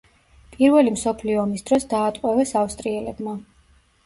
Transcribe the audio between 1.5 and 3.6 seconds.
დროს დაატყვევეს ავსტრიელებმა.